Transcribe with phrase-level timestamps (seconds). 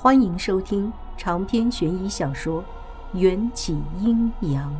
[0.00, 2.62] 欢迎收听长篇悬疑小说
[3.18, 4.72] 《缘起阴阳》。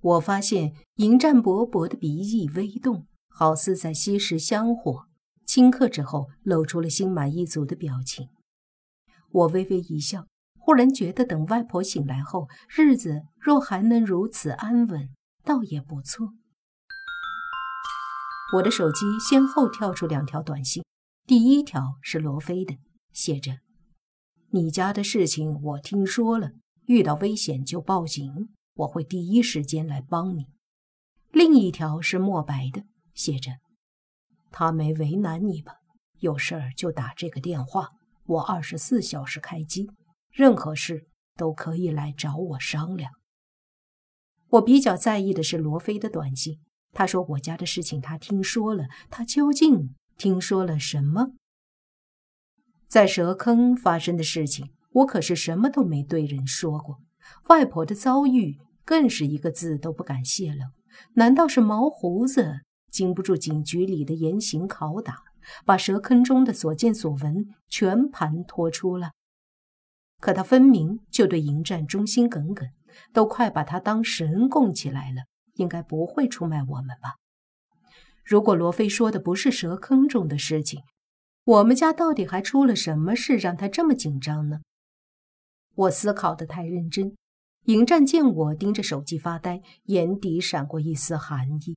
[0.00, 5.06] 我发现迎战伯伯的鼻翼微动，好似在吸食香火。
[5.46, 8.30] 顷刻之后，露出了心满意足的表情。
[9.30, 10.26] 我微微一笑，
[10.58, 15.10] 忽然觉得等外婆醒来后，日子若还能如此安稳，
[15.44, 16.32] 倒也不错。
[18.52, 20.82] 我的手机先后跳出两条短信，
[21.24, 22.78] 第一条是罗非的，
[23.12, 23.58] 写着
[24.50, 26.50] ：“你家的事情我听说了，
[26.86, 30.46] 遇到危险就报警，我会第一时间来帮你。”
[31.30, 32.82] 另一条是墨白的，
[33.14, 33.52] 写着
[34.50, 35.74] ：“他没为难你吧？
[36.18, 37.90] 有事儿就打这个电话，
[38.26, 39.88] 我二十四小时开机，
[40.32, 43.12] 任何事都可以来找我商量。”
[44.50, 46.58] 我比较在意的是罗非的短信。
[46.92, 51.32] 他说：“我家的事情他听说了，他究竟听说了什么？
[52.88, 56.98] 在蛇坑发生的事情，我可是什么都没对人说过。
[57.48, 60.64] 外婆的遭遇更是一个字都不敢泄露。
[61.14, 65.18] 难道是毛胡子经不住警局里的严刑拷打，
[65.64, 69.12] 把蛇坑中的所见所闻全盘托出了？
[70.20, 72.68] 可他分明就对迎战忠心耿耿，
[73.12, 75.22] 都快把他当神供起来了。”
[75.60, 77.16] 应该不会出卖我们吧？
[78.24, 80.82] 如果罗非说的不是蛇坑中的事情，
[81.44, 84.60] 我们家到底还出了什么事让他这么紧张呢？
[85.74, 87.16] 我思考的太认真，
[87.64, 91.76] 迎战见我盯着手机发呆，眼底闪过一丝寒意，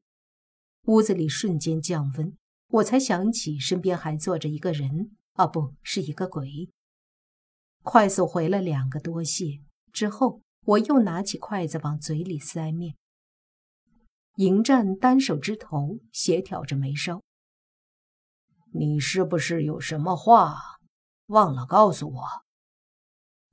[0.86, 2.36] 屋子里瞬间降温。
[2.70, 6.70] 我才想起身边还坐着一个人，啊，不是一个鬼。
[7.84, 12.95] 快速回了两个多谢之后，我又拿起筷子往嘴里塞面。
[14.38, 17.22] 迎战单手支头，协调着眉梢。
[18.72, 20.58] 你是不是有什么话
[21.28, 22.23] 忘了告诉我？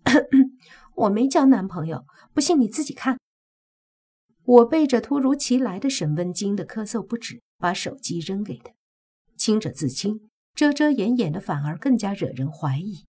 [0.97, 3.19] 我没交男朋友，不信你自己看。
[4.43, 8.73] 我被这突如其来的审问惊得咳嗽不止，把手机扔给他，
[9.37, 13.05] 清者自清，遮遮掩掩的反而更加惹人怀疑。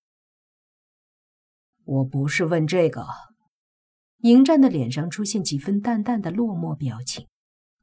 [1.85, 3.07] 我不是问这个。
[4.19, 7.27] 迎战的脸上出现几分淡淡的落寞表情。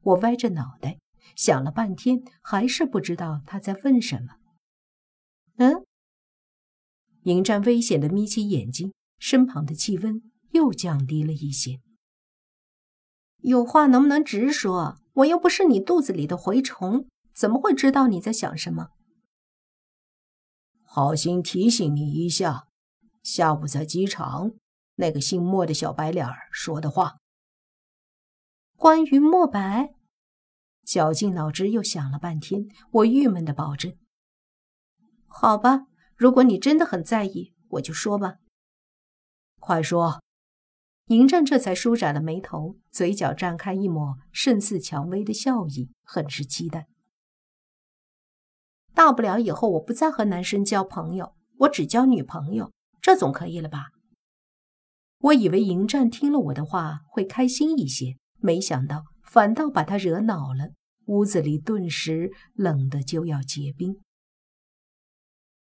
[0.09, 0.99] 我歪着脑袋
[1.37, 4.37] 想了半天，还是不知道他在问什么。
[5.57, 5.85] 嗯，
[7.25, 11.81] 迎战危险的眯起眼睛，身旁的气温又降低了一些。
[13.39, 14.97] 有话能不能直说？
[15.15, 18.91] 我又不是你肚子里的蛔虫，怎么会知道你在想什么？
[20.85, 22.69] 好心提醒你一下，
[23.23, 24.53] 下午在机场，
[24.95, 27.19] 那个姓莫的小白脸说的话。
[28.77, 29.93] 关于莫白，
[30.89, 33.95] 绞尽脑汁又想了半天，我郁闷的保证
[35.29, 35.83] ：“好吧，
[36.17, 38.37] 如果你真的很在意，我就说吧。”
[39.61, 40.23] 快说！
[41.09, 46.87] 迎战这才舒展了眉头，嘴角绽开一抹胜似蔷薇的笑意，很是期待。
[48.95, 52.73] 大不了以后我不再和男生交朋友，我只交女朋友，
[53.03, 53.89] 这总可以了吧？
[55.19, 58.17] 我以为迎战听了我的话会开心一些。
[58.41, 60.71] 没想到，反倒把他惹恼了。
[61.07, 64.01] 屋子里顿时冷得就要结冰。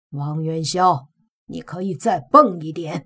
[0.09, 1.09] 王元宵，
[1.45, 3.05] 你可以再蹦一点。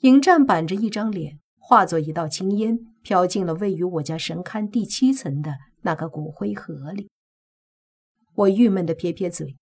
[0.00, 7.10] 迎战板着一张脸，化作一道青烟，飘进了位于我家神龛第七层的那个骨灰盒里。
[8.34, 9.58] 我郁闷的撇撇嘴，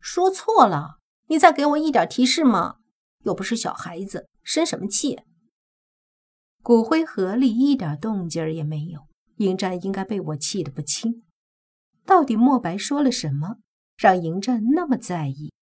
[0.00, 0.98] 说错了，
[1.28, 2.78] 你再给我一点提示嘛！
[3.22, 5.20] 又不是小孩子，生什么气？
[6.62, 9.08] 骨灰盒里一点动静也没有，
[9.38, 11.24] 迎战应该被我气得不轻。
[12.06, 13.56] 到底莫白说了什么，
[13.96, 15.52] 让迎战那么在意？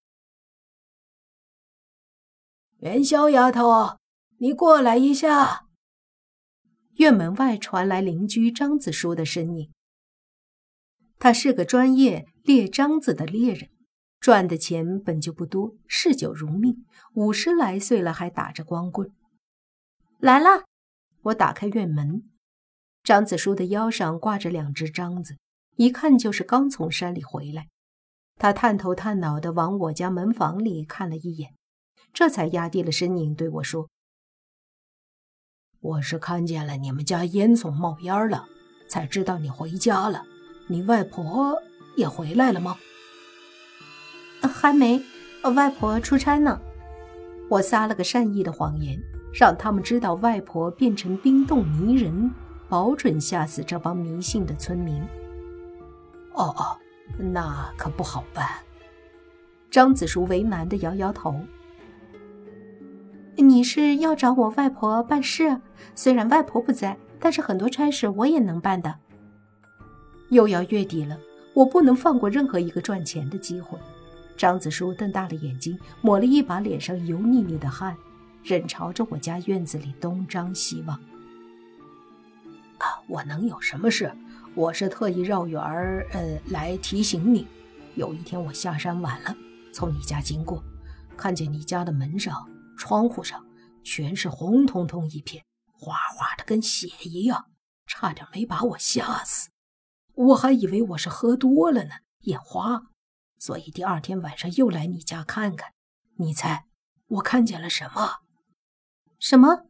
[2.81, 3.97] 元宵丫头，
[4.39, 5.67] 你过来一下。
[6.97, 9.71] 院门外传来邻居张子书的声音。
[11.19, 13.71] 他是个专业猎獐子的猎人，
[14.21, 19.11] 赚的钱本就不多，嗜酒如命，五十来岁了还打着光棍。
[20.19, 20.65] 来了。
[21.25, 22.23] 我打开院门，
[23.03, 25.37] 张子书的腰上挂着两只章子，
[25.77, 27.69] 一看就是刚从山里回来。
[28.37, 31.55] 他探头探脑地往我家门房里看了一眼，
[32.15, 33.91] 这才压低了声音对我说
[35.81, 38.49] ：“我是看见了你们家烟囱冒烟了，
[38.89, 40.25] 才知道你回家了。
[40.69, 41.61] 你外婆
[41.97, 42.79] 也回来了吗
[44.41, 45.03] ？”“还没，
[45.55, 46.59] 外婆出差呢。”
[47.51, 48.99] 我撒了个善意的谎言。
[49.33, 52.31] 让他们知道外婆变成冰冻泥人，
[52.69, 55.03] 保准吓死这帮迷信的村民。
[56.35, 56.77] 哦哦，
[57.19, 58.49] 那可不好办。
[59.71, 61.41] 张子舒为难的摇摇头。
[63.37, 65.61] 你是要找我外婆办事？
[65.95, 68.95] 虽然外婆不在，但是很多差事我也能办的。
[70.31, 71.19] 又要月底了，
[71.55, 73.79] 我不能放过任何一个赚钱的机会。
[74.37, 77.97] 张子舒瞪大了眼睛，抹了一把脸上油腻腻的汗，
[78.43, 80.97] 任朝着我家院子里东张西望。
[82.79, 84.15] 啊，我能有什么事？
[84.55, 87.47] 我是特意绕远儿，呃，来提醒你。
[87.95, 89.37] 有一天我下山晚了，
[89.73, 90.63] 从你家经过，
[91.17, 93.47] 看见你家的门上、窗户上
[93.85, 97.47] 全是红彤彤一片，哗哗的跟血一样，
[97.87, 99.51] 差点没把我吓死。
[100.15, 101.91] 我还以为我是喝多了呢，
[102.21, 102.83] 眼花。
[103.39, 105.73] 所以第二天晚上又来你家看看，
[106.19, 106.67] 你猜
[107.07, 108.19] 我看见了什么？
[109.21, 109.67] 什么？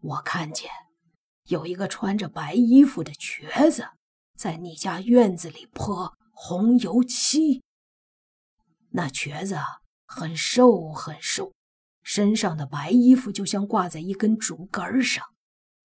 [0.00, 0.68] 我看见
[1.44, 3.90] 有一个穿着白衣服的瘸子
[4.34, 7.62] 在你家院子里泼红油漆。
[8.90, 9.56] 那瘸子
[10.04, 11.54] 很瘦很瘦，
[12.02, 15.24] 身上的白衣服就像挂在一根竹竿上，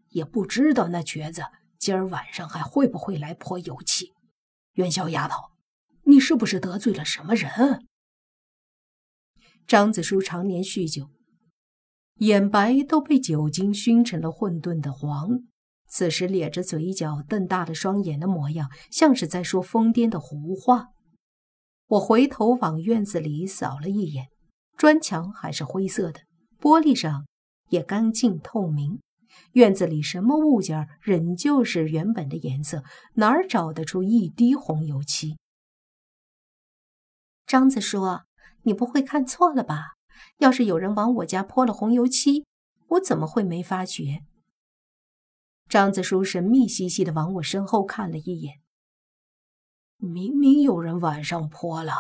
[0.09, 1.44] 也不知道那瘸子
[1.77, 4.12] 今儿晚上还会不会来泼油漆。
[4.71, 5.53] 元宵丫头。
[6.06, 7.88] 你是不是得罪了什么人？
[9.65, 11.09] 张子舒常年酗酒，
[12.19, 15.42] 眼白都被酒精熏成了混沌的黄。
[15.88, 20.88] 此时咧着嘴角、瞪大了双眼的模样，像是在说疯癫的胡话。
[21.88, 24.27] 我回头往院子里扫了一眼，
[24.75, 26.21] 砖墙还是灰色的，
[26.60, 27.27] 玻璃上
[27.69, 29.00] 也干净透明。
[29.51, 32.83] 院子里什么物件仍旧是原本的颜色，
[33.16, 35.38] 哪儿找得出一滴红油漆？
[37.45, 38.24] 张子说，
[38.63, 39.94] 你不会看错了吧？
[40.38, 42.45] 要是有人往我家泼了红油漆，
[42.88, 44.24] 我怎么会没发觉？
[45.69, 48.60] 张子舒神秘兮兮的往我身后看了一眼。
[49.98, 51.94] 明明有人晚上泼了，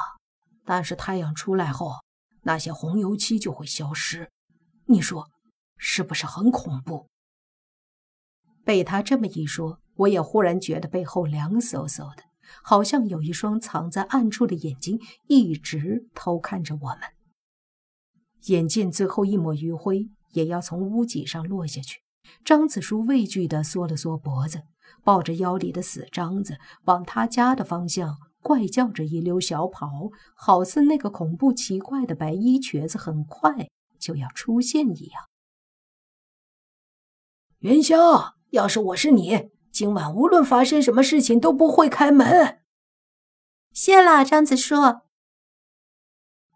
[0.65, 2.03] 但是太阳出来后，
[2.41, 4.29] 那些红油漆就会消失。
[4.85, 5.29] 你说
[5.77, 7.07] 是不是很恐怖？
[8.63, 12.23] 被他这么一说，我也忽然觉得背后凉飕飕的。
[12.61, 16.99] 好像有一双藏在暗处的眼睛一直偷看着我们。
[18.47, 22.01] 眼见最后一抹余晖也要从屋脊上落下去，
[22.43, 24.63] 张子舒畏惧地缩了缩脖子，
[25.03, 35.23] 抱着腰里的死张子往他家的方向怪叫着一溜小跑，好似那个恐怖奇怪的白衣瘸子很快就要出现一样。
[37.59, 39.51] 元宵，要是我是你。
[39.71, 42.61] 今晚无论发生什么事情都不会开门。
[43.71, 44.75] 谢了，张子舒。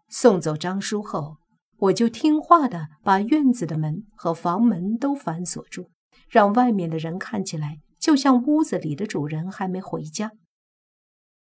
[0.08, 1.38] 送走张叔后，
[1.78, 5.90] 我就听话的把院子的门和房门都反锁住，
[6.28, 10.32] 让外面的人看起来就像屋子里的主人还没回家。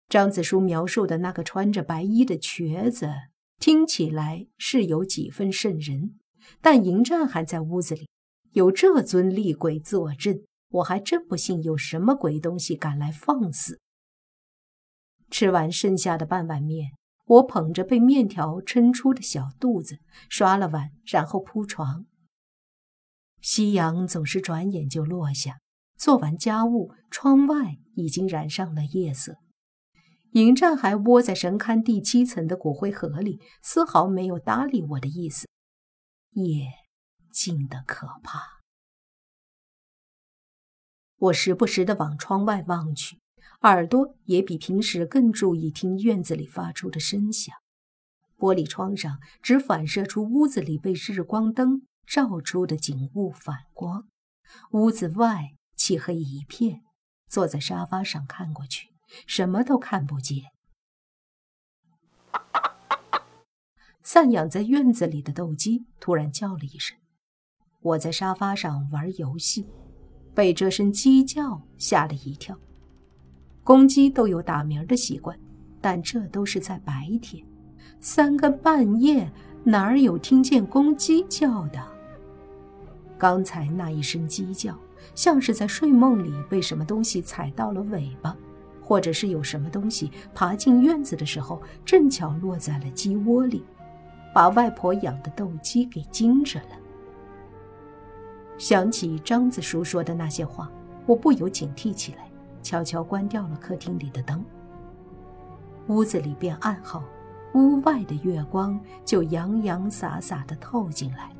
[0.08, 3.10] 张子舒描述的那个穿着白衣的瘸子，
[3.58, 6.18] 听起来是有几分瘆人，
[6.60, 8.08] 但迎战还在屋子里，
[8.52, 10.44] 有这尊厉鬼坐镇。
[10.70, 13.80] 我还真不信有什么鬼东西敢来放肆。
[15.30, 16.92] 吃完剩下的半碗面，
[17.28, 19.98] 我捧着被面条撑出的小肚子，
[20.28, 22.06] 刷了碗，然后铺床。
[23.40, 25.60] 夕阳总是转眼就落下，
[25.96, 29.36] 做完家务，窗外已经染上了夜色。
[30.32, 35.46] 迎战还窝在神龛第七层的骨灰盒里，丝毫没有搭理我的意思。
[36.32, 36.66] 夜
[37.30, 38.58] 静得可怕。
[41.16, 43.20] 我时不时地往窗外望去，
[43.62, 47.54] 耳朵也比平时更注意听院子里发出的声响。
[48.36, 54.06] 玻璃窗上只反射出屋子里被日光灯照出的景物反光，
[54.70, 56.82] 屋子外漆黑一片。
[57.28, 58.94] 坐在沙发上看过去，
[59.26, 60.44] 什么都看不见。
[64.02, 66.96] 散养在院子里的斗鸡突然叫了一声。
[67.80, 69.66] 我在沙发上玩游戏。
[70.34, 72.56] 被这声鸡叫吓了一跳。
[73.68, 75.38] 公鸡都有打鸣的习惯，
[75.78, 77.44] 但这都是在白天，
[78.00, 79.30] 三更半夜
[79.62, 81.78] 哪儿有听见公鸡叫的？
[83.18, 84.74] 刚才那一声鸡叫，
[85.14, 88.34] 像是在睡梦里被什么东西踩到了尾巴，
[88.80, 93.62] 或者是有什么东西爬进院子的时候，正巧落在了鸡窝里，
[94.32, 96.76] 把外婆养的斗鸡给惊着了。
[98.56, 100.72] 想起张子舒说的那些话，
[101.04, 102.27] 我不由警惕起来，
[102.62, 104.44] 悄悄关掉了客厅里的灯。
[105.88, 107.02] 屋子里变暗后，
[107.54, 111.30] 屋外的月光就洋洋洒洒地透进来，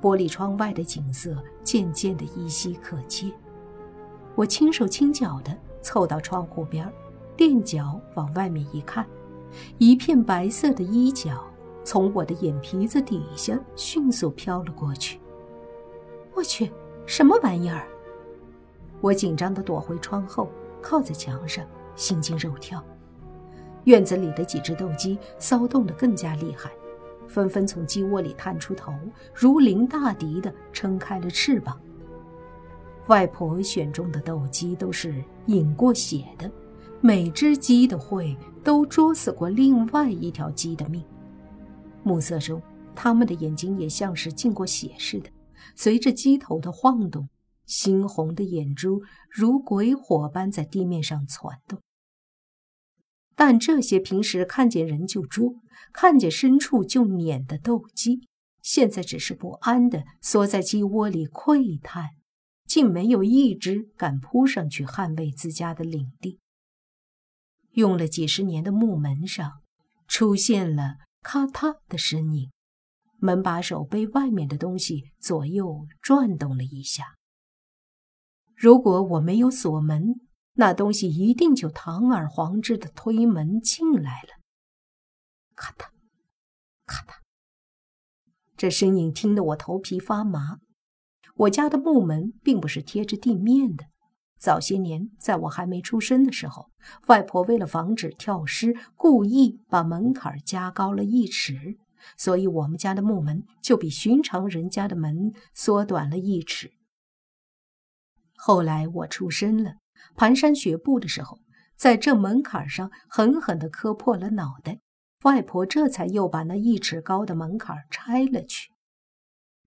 [0.00, 3.32] 玻璃窗外的景色渐渐地依稀可见。
[4.36, 6.88] 我轻手轻脚地凑到窗户边，
[7.36, 9.04] 垫脚往外面一看，
[9.78, 11.44] 一片白色的衣角
[11.82, 15.20] 从我的眼皮子底下迅速飘了过去。
[16.32, 16.70] 我去，
[17.06, 17.88] 什么玩意儿？
[19.00, 20.50] 我紧张地躲回窗后，
[20.82, 21.64] 靠在墙上，
[21.94, 22.84] 心惊肉跳。
[23.84, 26.70] 院子里的几只斗鸡骚动得更加厉害，
[27.26, 28.92] 纷纷从鸡窝里探出头，
[29.32, 31.80] 如临大敌地撑开了翅膀。
[33.06, 36.50] 外婆选中的斗鸡都是饮过血的，
[37.00, 41.02] 每只鸡的喙都啄死过另外一条鸡的命。
[42.02, 42.60] 暮色中，
[42.94, 45.30] 它们的眼睛也像是进过血似的，
[45.74, 47.26] 随着鸡头的晃动，
[47.68, 51.80] 猩红的眼珠如鬼火般在地面上窜动。
[53.36, 55.54] 但这些平时看见人就捉、
[55.92, 58.26] 看见牲畜就撵的斗鸡，
[58.62, 62.10] 现在只是不安地缩在鸡窝里窥探。
[62.66, 66.38] 竟没有一只敢扑上去捍卫自家的领地。
[67.70, 69.62] 用了几十年的木门上
[70.06, 72.50] 出现了咔嗒的声音，
[73.16, 77.17] 门把手被外面的东西左右转动了一下。
[78.58, 80.20] 如果我没有锁门，
[80.54, 84.30] 那东西一定就堂而皇之的推门进来了。
[85.54, 85.84] 咔嗒，
[86.84, 87.12] 咔嗒，
[88.56, 90.58] 这声音听得我头皮发麻。
[91.36, 93.84] 我家的木门并不是贴着地面的。
[94.40, 96.72] 早些年，在我还没出生的时候，
[97.06, 101.76] 外婆为了防止跳尸，故意把门槛加高了一尺，
[102.16, 106.72] 所以我们家的木门就比寻常人家的门缩短了一尺。
[108.40, 109.74] 后来我出生了，
[110.16, 111.40] 蹒跚学步的时候，
[111.76, 114.78] 在这门槛上狠狠地磕破了脑袋，
[115.24, 118.70] 外婆这才又把那一尺高的门槛拆了去。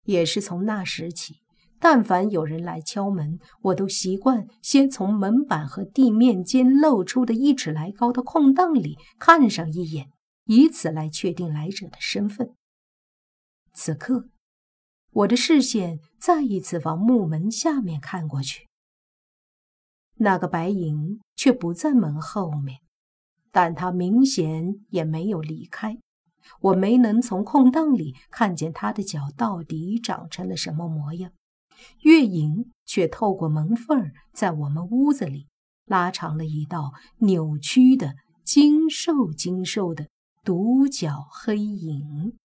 [0.05, 1.41] 也是从那时起。
[1.83, 10.11] 但凡有人来敲门，我都习惯先从门板和地面间露出的一尺来高的空档里看上一眼，
[10.45, 12.55] 以此来确定来者的身份。
[13.73, 14.29] 此刻，
[15.13, 18.69] 我的视线再一次往木门下面看过去，
[20.17, 22.79] 那个白影却不在门后面，
[23.51, 25.99] 但他明显也没有离开。
[26.61, 31.33] 我没能从空档里看见他的脚到底长成了什么模样。
[32.01, 35.49] 月影却透过门缝在我们屋子里
[35.87, 38.15] 拉长了一道扭曲的、
[38.45, 40.09] 精瘦精瘦的
[40.45, 42.37] 独角黑影。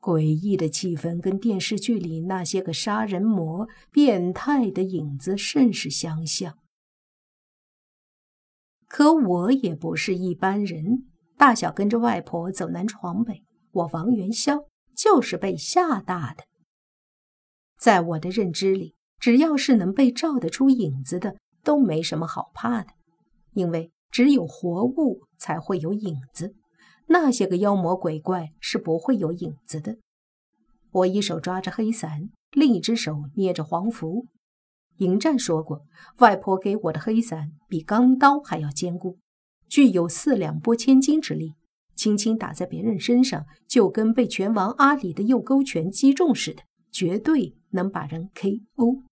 [0.00, 6.56] 诡异的气氛跟电视剧里那些个杀人魔、变态的影子甚是相像。
[8.88, 14.64] 可我也不是一般人，大小跟着外婆走南闯北，我王元宵
[14.96, 16.44] 就是被吓大的。
[17.78, 22.88] 在我的认知里，只要是能被照得出影子的，都没什么好怕的，
[23.52, 26.56] 因为只有活物才会有影子，
[27.10, 29.98] 那些个妖魔鬼怪是不会有影子的。
[30.92, 34.26] 我一手抓着黑伞，另一只手捏着黄符。
[34.98, 35.84] 迎战说过，
[36.18, 39.18] 外婆给我的黑伞比钢刀还要坚固，
[39.68, 41.54] 具有四两拨千斤之力，
[41.94, 46.62] 轻轻打在别人身上，就跟被拳王阿里的右勾拳击中似的。
[46.92, 49.04] 绝对能把人 K.O.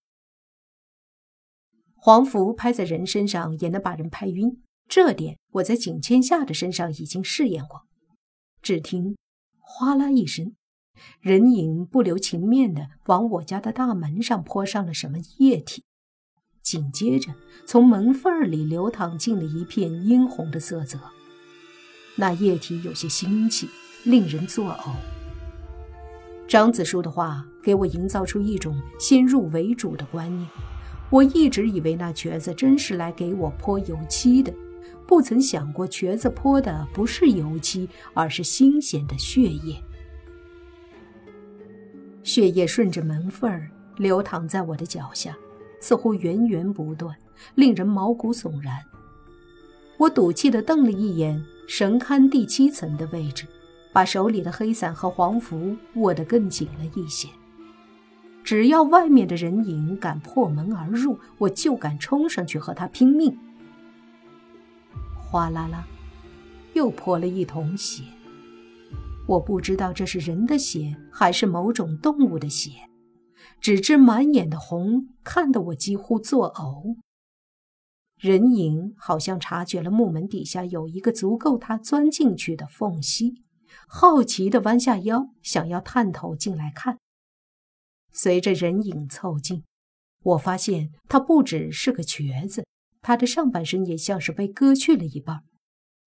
[1.95, 7.83] 黄符拍在人身上也能把人拍晕，这点我在景千夏的身上已经试验过。
[8.62, 9.16] 只听
[9.61, 10.54] 哗啦一声，
[11.21, 15.85] 人影不留情面的往我家的大门上泼上了什么液体，
[16.62, 17.35] 紧接着
[17.66, 20.99] 从门缝里流淌进了一片殷红的色泽。
[22.16, 23.68] 那液体有些腥气，
[24.04, 24.95] 令人作呕。
[26.49, 30.49] 张子舒的话给我营造出一种先入为主的观念，
[31.11, 34.52] 我一直以为那瘸子真是来给我泼油漆的，
[35.09, 39.83] 不曾想过瘸子泼的不是油漆，而是新鲜的血液。
[42.23, 45.35] 血液顺着门缝儿流淌在我的脚下，
[45.81, 47.17] 似乎源源不断，
[47.55, 48.79] 令人毛骨悚然。
[49.97, 53.47] 我赌气地瞪了一眼神龛第七层的位置。
[53.91, 57.27] 把手里的黑伞和黄符握得更紧了一些。
[58.45, 63.37] 只要外面的人影敢破门而入，我就敢冲上去和他拼命。
[65.31, 65.87] 哗啦啦，
[66.73, 68.03] 又泼了一桶血。
[69.27, 72.89] 我不知道这是人的血还是某种动物的血，
[73.61, 76.97] 只知满眼的红，看得我几乎作呕。
[78.17, 83.45] 人影好像察觉了木门底下有一个足够他钻进去的缝隙。
[83.87, 86.97] 好奇地弯下腰，想要探头进来看。
[88.11, 89.63] 随着人影凑近，
[90.23, 92.65] 我发现他不只是个瘸子，
[93.00, 95.45] 他的上半身也像是被割去了一半，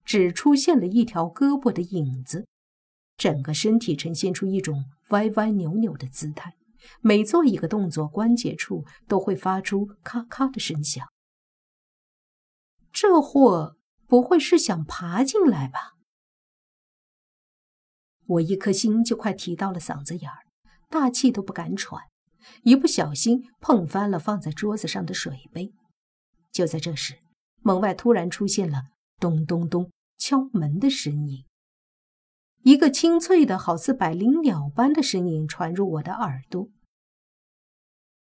[0.03, 2.47] 只出现了一条胳膊的影子，
[3.17, 6.55] 整个身体呈现出一种歪歪扭扭的姿态，
[7.01, 11.07] 每做一个动作，关节处都会发出咔咔的声响。
[12.91, 15.93] 这货不会是想爬进来吧？
[18.25, 20.45] 我一颗心就快提到了嗓子眼儿，
[20.89, 22.01] 大气都不敢喘，
[22.63, 25.73] 一不小心碰翻了放在桌子上的水杯。
[26.51, 27.19] 就在这时，
[27.61, 28.89] 门外突然出现了
[29.19, 31.45] 咚咚咚敲门的声音，
[32.63, 36.69] 一个清脆的好似百灵鸟般的声音传入我的耳朵：“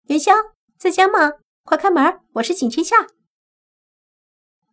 [0.08, 0.32] 元宵
[0.78, 1.34] 在家吗？
[1.64, 3.08] 快开门，我是景千夏。”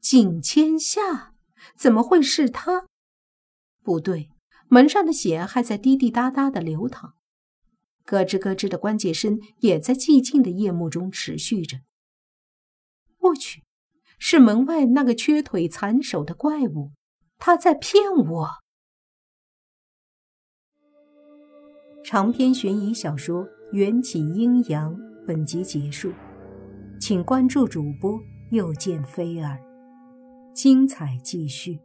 [0.00, 1.34] 景千夏？
[1.76, 2.86] 怎么会是他？
[3.82, 4.30] 不对。
[4.68, 7.14] 门上的血还在滴滴答答的流淌，
[8.04, 11.78] 咯吱咯吱的关节声也在寂静的夜幕中持续着。
[13.26, 13.64] 过去，
[14.20, 16.92] 是门外那个缺腿残手的怪物，
[17.38, 18.48] 他在骗我！
[22.04, 24.94] 长篇悬疑小说《缘起阴阳》
[25.26, 26.12] 本集结束，
[27.00, 28.16] 请关注主播，
[28.52, 29.58] 又见菲儿，
[30.54, 31.80] 精彩继续。